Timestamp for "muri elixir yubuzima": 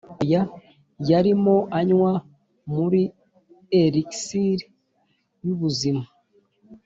2.73-6.03